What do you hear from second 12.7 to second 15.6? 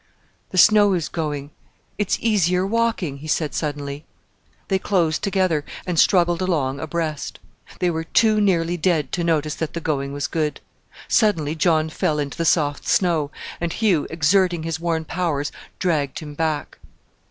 snow, and Hugh, exerting his worn powers,